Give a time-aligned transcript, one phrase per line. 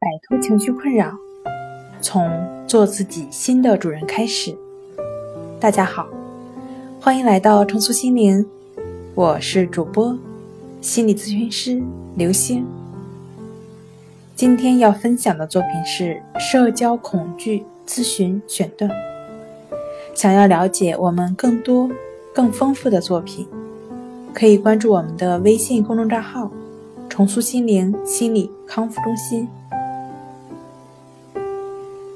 [0.00, 1.12] 摆脱情绪困扰，
[2.00, 2.30] 从
[2.68, 4.56] 做自己新的主人开始。
[5.58, 6.06] 大家好，
[7.00, 8.46] 欢迎来到重塑心灵，
[9.16, 10.16] 我是主播
[10.80, 11.82] 心理咨询师
[12.14, 12.64] 刘星。
[14.36, 18.88] 今天要分享的作品是社交恐惧咨询选段。
[20.14, 21.90] 想要了解我们更多、
[22.32, 23.48] 更丰富的作品，
[24.32, 26.48] 可以关注我们的微信公众账号
[27.10, 29.48] “重塑心灵心理康复中心”。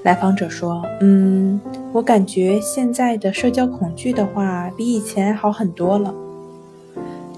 [0.02, 1.60] 来访者说：“嗯，
[1.92, 6.12] 我感觉现在的社交恐惧的话，比以前好很多了。”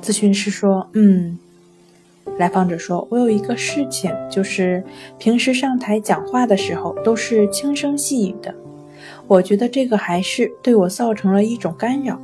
[0.03, 1.39] 咨询师说：“嗯。”
[2.39, 4.83] 来访者说：“我有一个事情，就是
[5.19, 8.53] 平时上台讲话的时候都是轻声细语的，
[9.29, 12.19] 我觉得这个还是对我造成了一种干扰。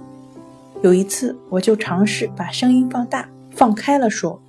[0.83, 4.41] 有一次，我就尝试把声音放大、放开了说，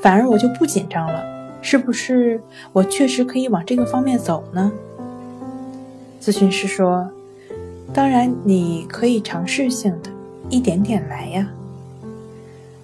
[0.00, 1.22] 反而我就不紧张了。
[1.60, 2.40] 是不是
[2.72, 4.72] 我确实可以往这个方面走呢？”
[6.20, 7.08] 咨询师说
[7.94, 10.10] ：“当然，你可以尝试性的，
[10.50, 11.48] 一点点来呀。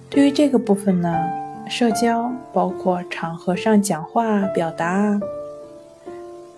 [0.09, 1.13] 对于这个部分呢，
[1.69, 5.19] 社交包括场合上讲话表达，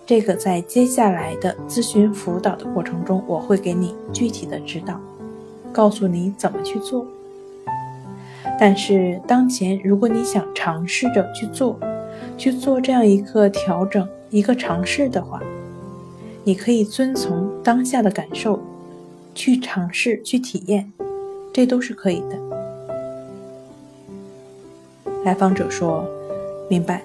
[0.06, 5.00] 这个在接下来的咨询辅导的过程中，我会给你具体的指导，
[5.72, 7.04] 告诉你怎么去做。
[8.58, 11.78] 但是当前，如果你想尝试着去做，
[12.36, 15.42] 去做这样一个调整、一个尝试的话。”
[16.48, 18.58] 你可以遵从当下的感受，
[19.34, 20.90] 去尝试去体验，
[21.52, 22.38] 这都是可以的。
[25.26, 26.06] 来访者说
[26.70, 27.02] ：“明白。”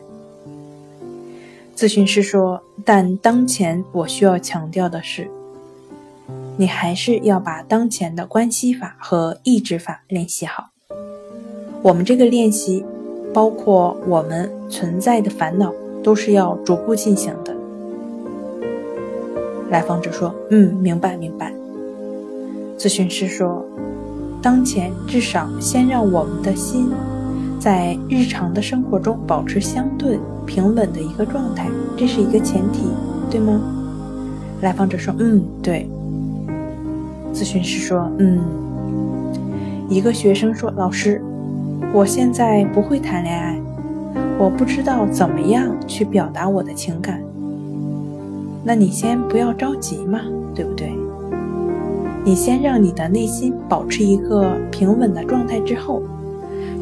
[1.76, 5.30] 咨询师说：“但当前我需要强调的是，
[6.56, 10.70] 你还是要把当前的关系法和意志法练习好。
[11.82, 12.86] 我们这个练习，
[13.34, 17.53] 包括我们存在的烦恼，都是要逐步进行的。”
[19.74, 21.52] 来访者说：“嗯，明白明白。”
[22.78, 23.66] 咨询师说
[24.40, 26.92] ：“当前至少先让我们的心
[27.60, 31.68] 在日常的生活中保持相对平稳的一个状态，
[31.98, 32.88] 这是一个前提，
[33.32, 33.60] 对吗？”
[34.62, 35.90] 来访者说：“嗯，对。”
[37.34, 38.40] 咨询师说：“嗯。”
[39.90, 41.20] 一个学生说：“老师，
[41.92, 43.60] 我现在不会谈恋爱，
[44.38, 47.20] 我不知道怎么样去表达我的情感。”
[48.64, 50.22] 那你先不要着急嘛，
[50.56, 50.96] 对不对？
[52.26, 56.02] 你先让你的内心保持一个平稳的状态之后，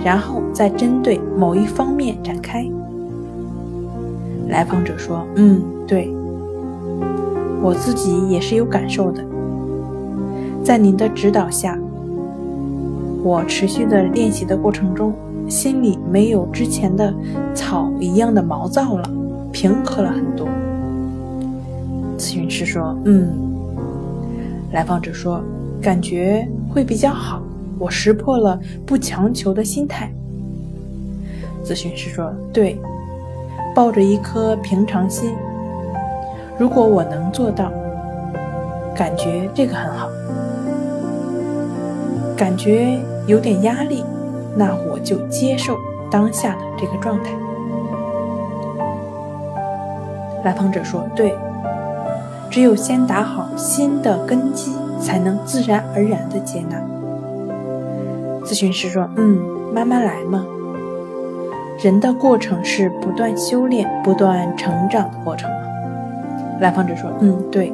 [0.03, 2.69] 然后再针对某一方面展开。
[4.49, 6.13] 来访者说：“嗯，对，
[7.63, 9.23] 我自己也是有感受的。
[10.63, 11.79] 在您的指导下，
[13.23, 15.13] 我持续的练习的过程中，
[15.47, 17.11] 心里没有之前的
[17.55, 19.09] 草一样的毛躁了，
[19.51, 20.47] 平和了很多。”
[22.21, 23.33] 咨询师说：“嗯。”
[24.71, 25.41] 来访者说
[25.81, 27.41] ：“感觉会比较好，
[27.79, 30.13] 我识破了不强求的心态。”
[31.65, 32.79] 咨询师说：“对，
[33.73, 35.33] 抱着一颗平常心。
[36.59, 37.71] 如果我能做到，
[38.95, 40.07] 感觉这个很好。
[42.37, 44.03] 感觉有点压力，
[44.55, 45.75] 那我就接受
[46.11, 47.31] 当下的这个状态。”
[50.45, 51.33] 来访者说：“对。”
[52.51, 56.77] 只有先打好新的根基，才能自然而然的接纳。
[58.43, 59.39] 咨询师说：“嗯，
[59.73, 60.45] 慢慢来嘛。
[61.81, 65.49] 人的过程是不断修炼、不断成长的过程。”
[66.59, 67.71] 来访者说：“嗯，对，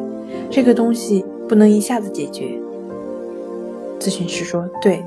[0.51, 2.59] 这个东西不能一下子解决。”
[3.99, 5.03] 咨询师说：“对。”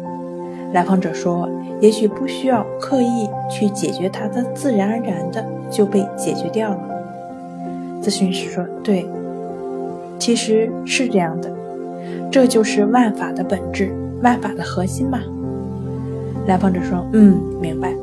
[0.75, 1.49] 来访者说
[1.81, 6.79] ：“也许不需要刻意去解决它，它自然而然的就被解决掉了。”
[8.03, 9.09] 咨询师说：“对。”
[10.21, 11.51] 其实是这样的，
[12.31, 13.91] 这就是万法的本质，
[14.23, 15.19] 万法的核心嘛。
[16.47, 17.95] 来访者说：“嗯，明白。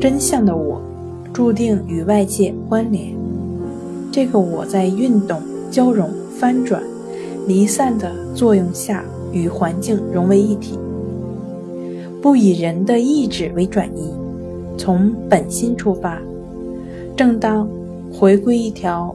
[0.00, 0.80] 真相的我，
[1.30, 3.14] 注定与外界关联。
[4.10, 5.40] 这个我在运动、
[5.70, 6.08] 交融、
[6.38, 6.82] 翻转、
[7.46, 10.78] 离散的作用下，与环境融为一体，
[12.22, 14.10] 不以人的意志为转移，
[14.78, 16.18] 从本心出发，
[17.14, 17.68] 正当
[18.10, 19.14] 回归一条。”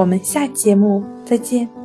[0.00, 1.79] 我们下节目再见。